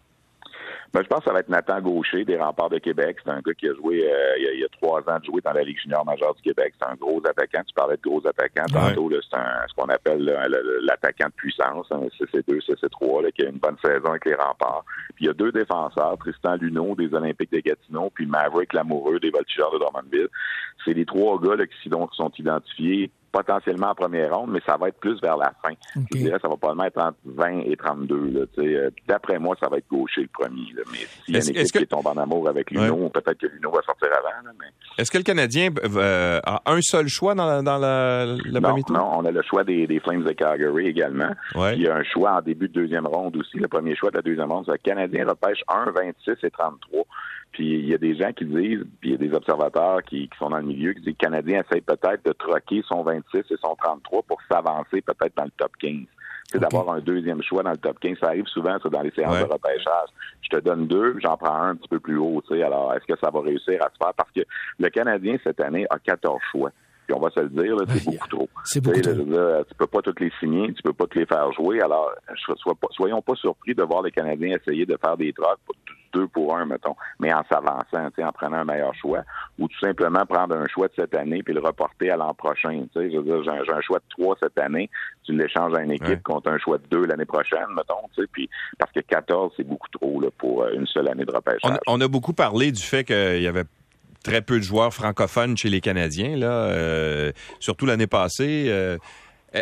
Ben, 0.92 1.02
je 1.02 1.08
pense 1.08 1.20
que 1.20 1.24
ça 1.24 1.32
va 1.32 1.40
être 1.40 1.48
Nathan 1.48 1.80
Gaucher 1.80 2.24
des 2.24 2.36
Remparts 2.36 2.70
de 2.70 2.78
Québec. 2.78 3.16
C'est 3.24 3.30
un 3.30 3.40
gars 3.40 3.54
qui 3.54 3.68
a 3.68 3.74
joué 3.74 4.04
euh, 4.04 4.34
il, 4.38 4.44
y 4.44 4.48
a, 4.48 4.52
il, 4.52 4.60
y 4.60 4.64
a, 4.64 4.68
trois 4.68 5.00
ans 5.00 5.18
de 5.18 5.24
jouer 5.24 5.40
dans 5.40 5.52
la 5.52 5.62
Ligue 5.62 5.78
junior 5.78 6.04
majeure 6.04 6.34
du 6.34 6.42
Québec. 6.42 6.74
C'est 6.78 6.88
un 6.88 6.94
gros 6.94 7.20
attaquant. 7.26 7.62
Tu 7.66 7.74
parlais 7.74 7.96
de 7.96 8.02
gros 8.02 8.24
attaquants 8.26 8.66
tantôt. 8.72 9.08
Ouais. 9.08 9.18
C'est 9.30 9.38
ce 9.68 9.74
qu'on 9.74 9.88
appelle 9.88 10.24
l'attaquant 10.82 11.26
de 11.26 11.32
puissance, 11.32 11.86
un 11.90 12.06
CC2, 12.18 12.64
CC3, 12.64 13.22
là, 13.22 13.30
qui 13.32 13.44
a 13.44 13.48
une 13.48 13.58
bonne 13.58 13.76
saison 13.84 14.10
avec 14.10 14.24
les 14.26 14.34
Remparts. 14.34 14.84
Puis 15.14 15.24
il 15.24 15.26
y 15.26 15.30
a 15.30 15.34
deux 15.34 15.52
défenseurs, 15.52 16.16
Tristan 16.18 16.56
Luneau 16.56 16.94
des 16.94 17.12
Olympiques 17.14 17.52
de 17.52 17.60
Gatineau, 17.60 18.10
puis 18.14 18.26
Maverick 18.26 18.72
Lamoureux 18.72 19.18
des 19.20 19.30
Voltigeurs 19.30 19.72
de 19.72 19.78
Drummondville. 19.78 20.28
C'est 20.84 20.94
les 20.94 21.06
trois 21.06 21.40
gars 21.40 21.56
là, 21.56 21.66
qui 21.66 21.90
sont 21.90 22.32
identifiés 22.38 23.10
potentiellement 23.34 23.88
en 23.88 23.94
première 23.96 24.32
ronde, 24.32 24.50
mais 24.52 24.60
ça 24.64 24.76
va 24.76 24.88
être 24.88 25.00
plus 25.00 25.20
vers 25.20 25.36
la 25.36 25.52
fin. 25.62 25.72
Okay. 25.72 26.06
Je 26.12 26.18
dirais 26.18 26.38
ça 26.40 26.48
va 26.48 26.56
probablement 26.56 26.84
être 26.84 27.02
entre 27.02 27.18
20 27.24 27.62
et 27.66 27.76
32. 27.76 28.30
Là, 28.30 28.40
euh, 28.58 28.90
D'après 29.08 29.38
moi, 29.40 29.56
ça 29.60 29.68
va 29.68 29.78
être 29.78 29.88
gaucher 29.90 30.22
le 30.22 30.28
premier. 30.28 30.72
Là, 30.76 30.82
mais 30.92 30.98
s'il 31.24 31.34
y 31.34 31.36
a 31.36 31.40
une 31.40 31.56
équipe 31.56 31.72
que... 31.72 31.78
qui 31.80 31.86
tombe 31.88 32.06
en 32.06 32.16
amour 32.16 32.48
avec 32.48 32.70
Luno, 32.70 32.94
ouais. 32.94 33.10
peut-être 33.10 33.38
que 33.38 33.46
Luno 33.48 33.72
va 33.72 33.82
sortir 33.82 34.08
avant. 34.12 34.48
Mais... 34.60 34.66
Est-ce 34.98 35.10
que 35.10 35.18
le 35.18 35.24
Canadien 35.24 35.70
euh, 35.82 36.40
a 36.44 36.62
un 36.66 36.80
seul 36.80 37.08
choix 37.08 37.34
dans, 37.34 37.46
la, 37.46 37.62
dans 37.62 37.78
la, 37.78 38.26
le 38.26 38.52
non, 38.52 38.60
premier 38.60 38.82
tour? 38.84 38.96
Non, 38.96 39.18
on 39.18 39.24
a 39.24 39.32
le 39.32 39.42
choix 39.42 39.64
des, 39.64 39.88
des 39.88 39.98
Flames 39.98 40.22
de 40.22 40.32
Calgary 40.32 40.86
également. 40.86 41.30
Ouais. 41.56 41.74
Il 41.74 41.82
y 41.82 41.88
a 41.88 41.96
un 41.96 42.04
choix 42.04 42.36
en 42.36 42.40
début 42.40 42.68
de 42.68 42.74
deuxième 42.74 43.06
ronde 43.06 43.36
aussi. 43.36 43.58
Le 43.58 43.68
premier 43.68 43.96
choix 43.96 44.10
de 44.10 44.16
la 44.16 44.22
deuxième 44.22 44.52
ronde, 44.52 44.64
c'est 44.66 44.72
le 44.72 44.78
Canadien 44.78 45.26
repêche 45.26 45.62
1, 45.68 45.90
26 45.90 46.46
et 46.46 46.50
33. 46.50 47.04
Puis 47.54 47.68
il 47.68 47.88
y 47.88 47.94
a 47.94 47.98
des 47.98 48.16
gens 48.16 48.32
qui 48.32 48.44
disent, 48.44 48.84
puis 49.00 49.10
il 49.10 49.12
y 49.12 49.14
a 49.14 49.28
des 49.28 49.32
observateurs 49.32 50.02
qui, 50.02 50.28
qui, 50.28 50.38
sont 50.38 50.50
dans 50.50 50.58
le 50.58 50.64
milieu, 50.64 50.92
qui 50.92 51.02
disent 51.02 51.14
que 51.16 51.24
le 51.24 51.30
Canadien 51.30 51.62
essaie 51.62 51.80
peut-être 51.80 52.24
de 52.24 52.32
troquer 52.32 52.82
son 52.88 53.04
26 53.04 53.38
et 53.38 53.56
son 53.64 53.76
33 53.76 54.22
pour 54.24 54.40
s'avancer 54.50 55.00
peut-être 55.02 55.36
dans 55.36 55.44
le 55.44 55.52
top 55.56 55.70
15. 55.80 56.00
C'est 56.46 56.56
okay. 56.56 56.66
d'avoir 56.66 56.96
un 56.96 57.00
deuxième 57.00 57.40
choix 57.42 57.62
dans 57.62 57.70
le 57.70 57.76
top 57.76 58.00
15. 58.00 58.16
Ça 58.20 58.26
arrive 58.26 58.46
souvent, 58.46 58.76
ça, 58.82 58.88
dans 58.88 59.02
les 59.02 59.12
séances 59.12 59.34
ouais. 59.34 59.46
de 59.46 59.52
repêchage. 59.52 60.08
Je 60.42 60.48
te 60.48 60.60
donne 60.60 60.88
deux, 60.88 61.16
j'en 61.22 61.36
prends 61.36 61.54
un 61.54 61.70
un 61.70 61.76
petit 61.76 61.88
peu 61.88 62.00
plus 62.00 62.18
haut. 62.18 62.42
Tu 62.48 62.56
sais. 62.56 62.62
Alors, 62.64 62.92
est-ce 62.94 63.06
que 63.06 63.18
ça 63.22 63.30
va 63.30 63.40
réussir 63.40 63.80
à 63.80 63.88
se 63.90 63.96
faire? 64.02 64.12
Parce 64.14 64.30
que 64.32 64.40
le 64.80 64.88
Canadien, 64.90 65.36
cette 65.44 65.60
année, 65.60 65.86
a 65.90 65.98
14 66.00 66.40
choix. 66.50 66.70
Puis 67.06 67.14
on 67.14 67.20
va 67.20 67.30
se 67.30 67.40
le 67.40 67.50
dire, 67.50 67.76
c'est 67.86 68.04
beaucoup 68.04 68.28
trop. 68.28 68.48
C'est 68.64 68.80
beaucoup 68.80 69.00
trop. 69.00 69.12
Là, 69.12 69.62
tu 69.68 69.74
peux 69.76 69.86
pas 69.86 70.00
toutes 70.00 70.20
les 70.20 70.32
signer, 70.40 70.72
tu 70.72 70.82
peux 70.82 70.92
pas 70.92 71.06
te 71.06 71.18
les 71.18 71.26
faire 71.26 71.52
jouer. 71.52 71.80
Alors, 71.82 72.10
sois 72.56 72.74
pas, 72.74 72.88
soyons 72.92 73.20
pas 73.20 73.34
surpris 73.36 73.74
de 73.74 73.82
voir 73.82 74.02
les 74.02 74.10
Canadiens 74.10 74.56
essayer 74.56 74.86
de 74.86 74.96
faire 74.96 75.16
des 75.16 75.32
trocs 75.32 75.60
deux 76.14 76.26
pour 76.28 76.56
un, 76.56 76.64
mettons, 76.64 76.96
mais 77.18 77.32
en 77.32 77.42
s'avançant, 77.44 78.08
en 78.18 78.32
prenant 78.32 78.58
un 78.58 78.64
meilleur 78.64 78.94
choix, 78.94 79.22
ou 79.58 79.68
tout 79.68 79.78
simplement 79.80 80.24
prendre 80.26 80.56
un 80.56 80.66
choix 80.68 80.88
de 80.88 80.92
cette 80.96 81.14
année 81.14 81.42
puis 81.42 81.54
le 81.54 81.60
reporter 81.60 82.10
à 82.10 82.16
l'an 82.16 82.34
prochain. 82.34 82.84
Je 82.94 83.00
veux 83.00 83.22
dire, 83.22 83.42
j'ai 83.44 83.72
un, 83.72 83.80
choix 83.80 83.98
de 83.98 84.04
trois 84.10 84.36
cette 84.42 84.58
année, 84.58 84.88
tu 85.24 85.36
l'échanges 85.36 85.74
à 85.74 85.82
une 85.82 85.92
équipe 85.92 86.08
ouais. 86.08 86.20
contre 86.22 86.50
un 86.50 86.58
choix 86.58 86.78
de 86.78 86.86
deux 86.90 87.06
l'année 87.06 87.24
prochaine, 87.24 87.66
mettons, 87.76 88.08
puis 88.32 88.48
parce 88.78 88.92
que 88.92 89.00
14, 89.00 89.52
c'est 89.56 89.66
beaucoup 89.66 89.88
trop 89.90 90.20
là, 90.20 90.28
pour 90.38 90.66
une 90.68 90.86
seule 90.86 91.08
année 91.08 91.24
de 91.24 91.32
repêchage. 91.32 91.78
On, 91.86 91.98
on 91.98 92.00
a 92.00 92.08
beaucoup 92.08 92.32
parlé 92.32 92.72
du 92.72 92.82
fait 92.82 93.04
qu'il 93.04 93.42
y 93.42 93.46
avait 93.46 93.64
très 94.24 94.42
peu 94.42 94.58
de 94.58 94.64
joueurs 94.64 94.92
francophones 94.92 95.56
chez 95.56 95.68
les 95.68 95.80
Canadiens, 95.80 96.36
là, 96.36 96.66
euh, 96.66 97.30
surtout 97.60 97.86
l'année 97.86 98.08
passée. 98.08 98.64
Euh, 98.68 98.98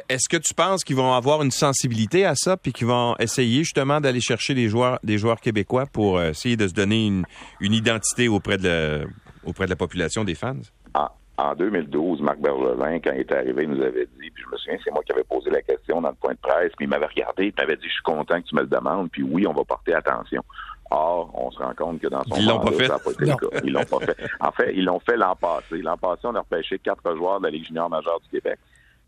est-ce 0.09 0.29
que 0.29 0.39
tu 0.39 0.55
penses 0.55 0.85
qu'ils 0.85 0.97
vont 0.97 1.13
avoir 1.13 1.43
une 1.43 1.51
sensibilité 1.51 2.25
à 2.25 2.35
ça, 2.35 2.57
puis 2.57 2.73
qu'ils 2.73 2.87
vont 2.87 3.15
essayer 3.19 3.59
justement 3.59 4.01
d'aller 4.01 4.21
chercher 4.21 4.55
des 4.55 4.69
joueurs, 4.69 4.99
des 5.03 5.19
joueurs 5.19 5.41
québécois 5.41 5.85
pour 5.87 6.19
euh, 6.19 6.31
essayer 6.31 6.57
de 6.57 6.67
se 6.67 6.73
donner 6.73 7.07
une, 7.07 7.25
une 7.61 7.75
identité 7.75 8.29
auprès 8.29 8.57
de, 8.57 8.69
la, 8.69 9.05
auprès 9.45 9.67
de 9.67 9.71
la 9.71 9.77
population 9.77 10.25
des 10.25 10.35
fans? 10.35 10.57
Ah, 10.95 11.13
en 11.37 11.55
2012, 11.55 12.23
Marc 12.23 12.39
Bergevin, 12.39 13.01
quand 13.01 13.13
il 13.13 13.21
est 13.21 13.33
arrivé, 13.33 13.65
il 13.65 13.71
nous 13.71 13.83
avait 13.83 14.07
dit, 14.07 14.31
puis 14.31 14.45
je 14.45 14.51
me 14.51 14.57
souviens, 14.57 14.79
c'est 14.83 14.91
moi 14.93 15.03
qui 15.05 15.13
avais 15.13 15.25
posé 15.25 15.51
la 15.51 15.63
question 15.63 16.01
dans 16.01 16.11
le 16.11 16.15
point 16.15 16.33
de 16.33 16.39
presse, 16.39 16.73
puis 16.77 16.87
il 16.87 16.89
m'avait 16.89 17.07
regardé, 17.07 17.47
il 17.47 17.55
m'avait 17.61 17.77
dit, 17.77 17.87
je 17.87 17.93
suis 17.93 18.03
content 18.03 18.41
que 18.41 18.47
tu 18.47 18.55
me 18.55 18.63
le 18.63 18.69
demandes, 18.69 19.11
puis 19.11 19.23
oui, 19.23 19.47
on 19.47 19.53
va 19.53 19.65
porter 19.65 19.95
attention. 19.95 20.43
Or, 20.91 21.31
on 21.35 21.51
se 21.51 21.59
rend 21.59 21.73
compte 21.75 22.01
que 22.01 22.09
dans 22.09 22.23
son 22.25 22.37
ils 22.37 22.47
l'ont 22.47 22.61
pas 22.61 22.73
fait. 22.73 22.87
ça 22.87 22.95
n'a 22.95 22.99
pas 22.99 23.11
été 23.13 23.25
non. 23.25 23.37
le 23.41 23.49
cas. 23.49 23.61
Ils 23.65 23.73
l'ont 23.73 23.85
pas 23.85 24.01
fait. 24.01 24.17
En 24.41 24.53
fait, 24.53 24.75
ils 24.75 24.85
l'ont 24.85 25.01
fait 25.01 25.17
l'an 25.17 25.35
passé. 25.37 25.81
L'an 25.81 25.97
passé, 25.97 26.21
on 26.25 26.35
a 26.35 26.41
repêché 26.41 26.79
quatre 26.79 27.17
joueurs 27.17 27.41
de 27.41 27.47
la 27.47 27.51
Ligue 27.51 27.65
junior 27.65 27.89
majeure 27.89 28.21
du 28.21 28.29
Québec. 28.29 28.59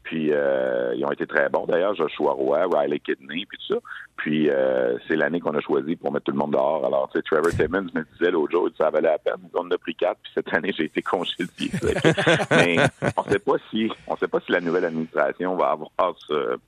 Puis 0.05 0.33
euh, 0.33 0.95
ils 0.95 1.05
ont 1.05 1.11
été 1.11 1.27
très 1.27 1.49
bons 1.49 1.67
d'ailleurs, 1.67 1.95
Joshua 1.95 2.33
Roy, 2.33 2.67
Riley 2.71 3.01
Kidney, 3.01 3.47
puis 3.47 3.59
tout 3.59 3.75
ça. 3.75 3.81
Puis 4.17 4.51
euh, 4.51 4.97
c'est 5.09 5.17
l'année 5.17 5.41
qu'on 5.41 5.55
a 5.55 5.61
choisi 5.61 5.97
pour 5.97 6.13
mettre 6.13 6.27
tout 6.27 6.33
le 6.33 6.39
monde 6.39 6.53
dehors. 6.53 6.85
Alors, 6.85 7.11
tu 7.11 7.19
sais, 7.19 7.23
Trevor 7.23 7.51
Timmons 7.51 7.91
me 7.95 8.05
disait 8.13 8.31
l'autre 8.31 8.53
jour, 8.53 8.69
ça 8.79 8.91
valait 8.91 9.09
la 9.09 9.19
peine. 9.19 9.35
On 9.55 9.61
en 9.61 9.71
a 9.71 9.79
pris 9.79 9.95
quatre, 9.95 10.19
puis 10.23 10.33
cette 10.35 10.53
année, 10.55 10.73
j'ai 10.77 10.85
été 10.85 11.03
congédié. 11.03 11.71
Mais 12.51 12.77
on 13.17 13.25
sait 13.25 13.39
pas 13.39 13.57
si 13.71 13.91
on 14.07 14.17
sait 14.17 14.29
pas 14.29 14.41
si 14.41 14.53
la 14.53 14.61
nouvelle 14.61 14.85
administration 14.85 15.57
va 15.57 15.71
avoir 15.71 16.15
ce 16.29 16.59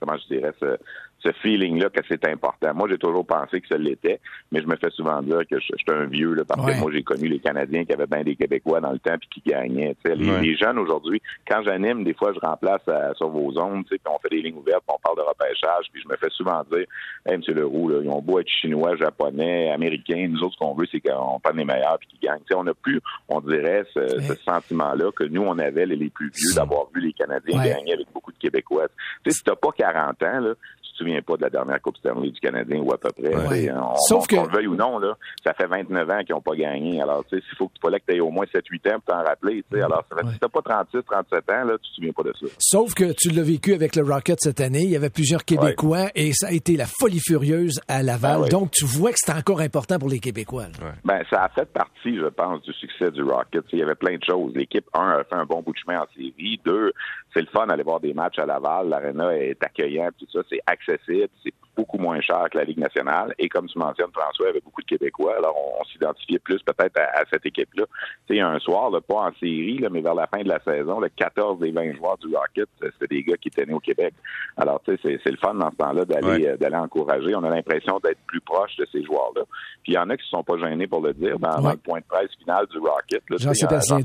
comment 0.00 0.16
je 0.16 0.34
dirais 0.34 0.52
ce, 0.58 0.76
ce 1.22 1.32
feeling-là 1.42 1.90
que 1.90 2.00
c'est 2.08 2.24
important. 2.26 2.72
Moi, 2.74 2.88
j'ai 2.90 2.98
toujours 2.98 3.26
pensé 3.26 3.60
que 3.60 3.68
ça 3.68 3.76
l'était, 3.76 4.20
mais 4.50 4.60
je 4.60 4.66
me 4.66 4.76
fais 4.76 4.90
souvent 4.90 5.20
dire 5.22 5.40
que 5.50 5.58
je, 5.58 5.64
suis 5.64 5.76
un 5.88 6.06
vieux, 6.06 6.34
là, 6.34 6.44
parce 6.46 6.64
que 6.64 6.80
moi, 6.80 6.90
j'ai 6.92 7.02
connu 7.02 7.28
les 7.28 7.38
Canadiens 7.38 7.84
qui 7.84 7.92
avaient 7.92 8.06
bien 8.06 8.22
des 8.22 8.36
Québécois 8.36 8.80
dans 8.80 8.92
le 8.92 8.98
temps 8.98 9.16
puis 9.18 9.28
qui 9.28 9.50
gagnaient. 9.50 9.94
Les, 10.04 10.40
les, 10.40 10.56
jeunes 10.56 10.78
aujourd'hui, 10.78 11.20
quand 11.48 11.62
j'anime, 11.62 12.04
des 12.04 12.14
fois, 12.14 12.32
je 12.32 12.40
remplace 12.40 12.82
euh, 12.88 13.12
sur 13.14 13.28
vos 13.28 13.58
ondes, 13.58 13.84
puis 13.88 14.00
on 14.06 14.18
fait 14.18 14.28
des 14.30 14.42
lignes 14.42 14.56
ouvertes, 14.56 14.82
on 14.88 14.98
parle 14.98 15.16
de 15.16 15.22
repêchage, 15.22 15.86
puis 15.92 16.02
je 16.02 16.08
me 16.08 16.16
fais 16.16 16.30
souvent 16.30 16.62
dire, 16.70 16.86
hey, 17.26 17.34
M. 17.34 17.42
Leroux, 17.48 17.88
là, 17.88 18.00
ils 18.02 18.08
ont 18.08 18.22
beau 18.22 18.40
être 18.40 18.48
chinois, 18.48 18.96
japonais, 18.96 19.70
américains, 19.70 20.28
nous 20.28 20.42
autres, 20.42 20.54
ce 20.54 20.58
qu'on 20.58 20.74
veut, 20.74 20.86
c'est 20.90 21.00
qu'on 21.00 21.38
prenne 21.40 21.56
les 21.56 21.64
meilleurs 21.64 21.98
puis 21.98 22.08
qu'ils 22.08 22.28
gagnent. 22.28 22.40
on 22.54 22.64
n'a 22.64 22.74
plus, 22.74 23.00
on 23.28 23.40
dirait, 23.40 23.84
ce, 23.94 24.20
ce 24.20 24.34
sentiment-là 24.42 25.10
que 25.12 25.24
nous, 25.24 25.42
on 25.42 25.58
avait, 25.58 25.86
les, 25.86 25.96
les 25.96 26.10
plus 26.10 26.30
vieux, 26.34 26.54
d'avoir 26.54 26.86
vu 26.94 27.00
les 27.00 27.12
Canadiens 27.12 27.62
gagner 27.62 27.94
avec 27.94 28.06
beaucoup 28.12 28.32
de 28.32 28.38
Québécois. 28.38 28.88
Tu 29.24 29.30
sais, 29.30 29.38
si 29.38 29.44
t'as 29.44 29.56
pas 29.56 29.70
40 29.76 30.22
ans, 30.22 30.40
là, 30.40 30.54
souviens 30.96 31.20
pas 31.22 31.36
de 31.36 31.42
la 31.42 31.50
dernière 31.50 31.80
Coupe 31.80 31.96
Stanley 31.98 32.30
du 32.30 32.40
Canadien 32.40 32.80
ou 32.80 32.92
à 32.92 32.98
peu 32.98 33.10
près. 33.10 33.70
On, 33.72 33.96
Sauf 33.96 34.26
que... 34.26 34.36
le 34.36 34.48
veuille 34.52 34.66
ou 34.66 34.76
non, 34.76 34.98
là, 34.98 35.16
ça 35.44 35.54
fait 35.54 35.66
29 35.66 36.10
ans 36.10 36.18
qu'ils 36.24 36.34
n'ont 36.34 36.40
pas 36.40 36.54
gagné. 36.54 37.00
Alors, 37.00 37.24
tu 37.26 37.36
sais, 37.36 37.44
il 37.52 37.56
faut 37.56 37.68
que 37.68 37.74
tu 37.74 37.80
fallait 37.80 38.00
que 38.00 38.06
tu 38.08 38.16
aies 38.16 38.20
au 38.20 38.30
moins 38.30 38.46
7-8 38.46 38.94
ans 38.94 39.00
pour 39.04 39.14
t'en 39.14 39.22
rappeler. 39.22 39.64
Tu 39.70 39.76
sais. 39.76 39.82
Alors, 39.82 40.04
ça 40.08 40.16
fait, 40.16 40.32
si 40.32 40.38
t'as 40.38 40.48
pas 40.48 40.62
36, 40.62 40.98
37 41.06 41.50
ans, 41.50 41.64
là, 41.64 41.78
tu 41.82 41.90
te 41.90 41.94
souviens 41.94 42.12
pas 42.12 42.22
de 42.22 42.32
ça. 42.40 42.46
Sauf 42.58 42.94
que 42.94 43.12
tu 43.12 43.30
l'as 43.30 43.42
vécu 43.42 43.74
avec 43.74 43.96
le 43.96 44.02
Rocket 44.02 44.38
cette 44.40 44.60
année. 44.60 44.82
Il 44.82 44.90
y 44.90 44.96
avait 44.96 45.10
plusieurs 45.10 45.44
Québécois 45.44 46.08
et 46.14 46.32
ça 46.32 46.48
a 46.48 46.52
été 46.52 46.76
la 46.76 46.86
folie 46.86 47.20
furieuse 47.20 47.80
à 47.88 48.02
Laval. 48.02 48.42
Ah 48.46 48.48
Donc, 48.48 48.70
tu 48.72 48.84
vois 48.84 49.10
que 49.10 49.18
c'est 49.18 49.32
encore 49.32 49.60
important 49.60 49.98
pour 49.98 50.08
les 50.08 50.18
Québécois. 50.18 50.66
Ben, 51.04 51.22
ça 51.30 51.44
a 51.44 51.48
fait 51.48 51.70
partie, 51.72 52.16
je 52.16 52.26
pense, 52.26 52.62
du 52.62 52.72
succès 52.72 53.10
du 53.10 53.22
Rocket. 53.22 53.64
Il 53.72 53.78
y 53.78 53.82
avait 53.82 53.94
plein 53.94 54.16
de 54.16 54.24
choses. 54.24 54.52
L'équipe, 54.54 54.86
un, 54.94 55.18
a 55.20 55.24
fait 55.24 55.36
un 55.36 55.44
bon 55.44 55.62
bout 55.62 55.72
de 55.72 55.78
chemin 55.78 56.00
en 56.00 56.06
série. 56.14 56.60
Deux, 56.64 56.92
c'est 57.32 57.40
le 57.40 57.46
fun 57.46 57.66
d'aller 57.66 57.82
voir 57.82 58.00
des 58.00 58.12
matchs 58.12 58.38
à 58.38 58.46
Laval. 58.46 58.88
L'aréna 58.88 59.36
est 59.36 59.62
accueillante, 59.62 60.14
tout 60.18 60.26
ça. 60.32 60.40
C'est 60.48 60.60
accessible. 60.66 61.28
C'est 61.42 61.54
beaucoup 61.80 61.98
moins 61.98 62.20
cher 62.20 62.46
que 62.50 62.58
la 62.58 62.64
Ligue 62.64 62.78
nationale. 62.78 63.34
Et 63.38 63.48
comme 63.48 63.66
tu 63.66 63.78
mentionnes, 63.78 64.10
François, 64.12 64.48
avait 64.48 64.60
beaucoup 64.60 64.82
de 64.82 64.86
Québécois. 64.86 65.34
Alors, 65.38 65.56
on, 65.56 65.84
s'identifiait 65.84 66.38
plus 66.38 66.62
peut-être 66.62 66.98
à, 66.98 67.24
cette 67.32 67.46
équipe-là. 67.46 67.84
Tu 68.28 68.36
sais, 68.36 68.40
un 68.40 68.58
soir, 68.58 68.90
là, 68.90 69.00
pas 69.00 69.28
en 69.28 69.32
série, 69.40 69.78
là, 69.78 69.88
mais 69.90 70.00
vers 70.02 70.14
la 70.14 70.26
fin 70.26 70.42
de 70.42 70.48
la 70.48 70.60
saison, 70.60 71.00
le 71.00 71.08
14 71.08 71.58
des 71.58 71.72
20 71.72 71.96
joueurs 71.96 72.18
du 72.18 72.34
Rocket, 72.34 72.68
c'était 72.80 73.14
des 73.14 73.22
gars 73.22 73.36
qui 73.36 73.48
étaient 73.48 73.64
nés 73.64 73.74
au 73.74 73.80
Québec. 73.80 74.14
Alors, 74.56 74.80
tu 74.84 74.96
sais, 74.98 75.20
c'est 75.24 75.30
le 75.30 75.38
fun 75.38 75.54
dans 75.54 75.70
ce 75.70 75.76
temps-là 75.76 76.04
d'aller 76.04 76.46
euh, 76.46 76.56
d'aller 76.56 76.76
encourager. 76.76 77.34
On 77.34 77.44
a 77.44 77.50
l'impression 77.50 77.98
d'être 78.02 78.20
plus 78.26 78.40
proche 78.40 78.76
de 78.76 78.86
ces 78.92 79.02
joueurs-là. 79.04 79.42
Puis 79.82 79.92
il 79.92 79.94
y 79.94 79.98
en 79.98 80.08
a 80.10 80.16
qui 80.16 80.24
ne 80.24 80.38
sont 80.38 80.44
pas 80.44 80.58
gênés 80.58 80.86
pour 80.86 81.00
le 81.00 81.14
dire. 81.14 81.38
Dans, 81.38 81.70
le 81.70 81.76
point 81.76 82.00
de 82.00 82.04
presse 82.04 82.30
final 82.38 82.66
du 82.66 82.78
Rocket, 82.78 83.22
Jean-Sébastien 83.30 84.00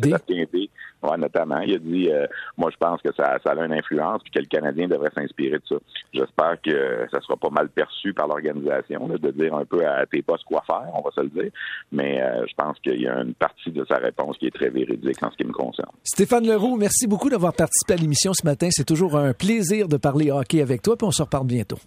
Ouais, 1.05 1.17
notamment. 1.17 1.59
Il 1.59 1.75
a 1.75 1.77
dit, 1.77 2.09
euh, 2.09 2.25
moi, 2.57 2.71
je 2.71 2.77
pense 2.77 3.01
que 3.01 3.13
ça, 3.15 3.37
ça 3.45 3.51
a 3.51 3.65
une 3.65 3.73
influence 3.73 4.23
puis 4.23 4.31
que 4.31 4.39
le 4.39 4.45
Canadien 4.45 4.87
devrait 4.87 5.11
s'inspirer 5.15 5.57
de 5.57 5.63
ça. 5.67 5.75
J'espère 6.13 6.57
que 6.61 7.07
ça 7.11 7.21
sera 7.21 7.35
pas 7.35 7.49
mal 7.49 7.64
perçu 7.69 8.13
par 8.13 8.27
l'organisation 8.27 9.07
de 9.07 9.31
dire 9.31 9.53
un 9.53 9.65
peu 9.65 9.85
à 9.85 10.05
tes 10.05 10.21
postes 10.21 10.43
quoi 10.45 10.63
faire, 10.65 10.89
on 10.93 11.01
va 11.01 11.11
se 11.11 11.21
le 11.21 11.29
dire. 11.29 11.51
Mais 11.91 12.21
euh, 12.21 12.45
je 12.47 12.53
pense 12.55 12.77
qu'il 12.79 13.01
y 13.01 13.07
a 13.07 13.21
une 13.21 13.33
partie 13.33 13.71
de 13.71 13.85
sa 13.85 13.97
réponse 13.97 14.37
qui 14.37 14.47
est 14.47 14.55
très 14.55 14.69
véridique 14.69 15.21
en 15.23 15.31
ce 15.31 15.37
qui 15.37 15.45
me 15.45 15.53
concerne. 15.53 15.91
Stéphane 16.03 16.47
Leroux, 16.47 16.75
merci 16.77 17.07
beaucoup 17.07 17.29
d'avoir 17.29 17.53
participé 17.53 17.93
à 17.93 17.97
l'émission 17.97 18.33
ce 18.33 18.45
matin. 18.45 18.67
C'est 18.71 18.85
toujours 18.85 19.15
un 19.17 19.33
plaisir 19.33 19.87
de 19.87 19.97
parler 19.97 20.31
hockey 20.31 20.61
avec 20.61 20.81
toi, 20.81 20.97
puis 20.97 21.07
on 21.07 21.11
se 21.11 21.23
reparle 21.23 21.47
bientôt. 21.47 21.79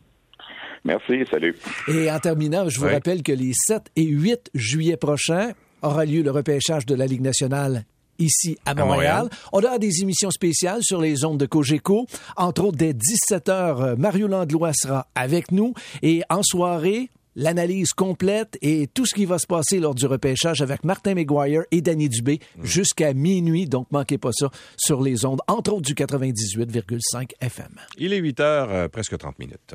Merci, 0.85 1.25
salut. 1.31 1.57
Et 1.89 2.11
en 2.11 2.19
terminant, 2.19 2.69
je 2.69 2.79
vous 2.81 2.87
rappelle 2.87 3.23
que 3.23 3.33
les 3.33 3.53
7 3.53 3.91
et 3.97 4.05
8 4.05 4.51
juillet 4.55 4.97
prochains 4.97 5.53
aura 5.83 6.05
lieu 6.05 6.23
le 6.23 6.31
repêchage 6.31 6.87
de 6.87 6.95
la 6.95 7.07
Ligue 7.07 7.21
nationale 7.21 7.85
ici 8.19 8.59
à 8.65 8.75
Montréal. 8.75 9.29
On 9.53 9.61
aura 9.61 9.79
des 9.79 10.03
émissions 10.03 10.31
spéciales 10.31 10.83
sur 10.83 11.01
les 11.01 11.25
ondes 11.25 11.39
de 11.39 11.47
Cogeco. 11.47 12.07
Entre 12.37 12.63
autres, 12.63 12.77
dès 12.77 12.93
17h, 12.93 13.51
euh, 13.51 13.97
Mario 13.97 14.27
Landlois 14.27 14.73
sera 14.75 15.07
avec 15.15 15.53
nous. 15.53 15.75
Et 16.03 16.23
en 16.29 16.43
soirée, 16.43 17.11
l'analyse 17.37 17.93
complète 17.93 18.59
et 18.63 18.89
tout 18.89 19.07
ce 19.07 19.15
qui 19.15 19.25
va 19.25 19.39
se 19.39 19.47
passer 19.47 19.79
lors 19.79 19.95
du 19.95 20.07
repêchage 20.07 20.61
avec 20.61 20.85
Martin 20.85 21.15
McGuire 21.15 21.63
et 21.71 21.81
Danny 21.81 22.09
Dubé 22.09 22.41
mm. 22.57 22.65
jusqu'à 22.65 23.15
minuit. 23.15 23.67
Donc, 23.67 23.87
manquez 23.91 24.19
pas 24.19 24.33
ça 24.33 24.51
sur 24.77 25.03
les 25.03 25.25
ondes, 25.25 25.41
entre 25.47 25.73
autres 25.73 25.87
du 25.87 25.95
98,5 25.95 27.31
FM. 27.41 27.75
Il 27.97 28.13
est 28.13 28.19
8 28.19 28.41
h 28.41 28.89
presque 28.89 29.17
30 29.17 29.39
minutes. 29.39 29.75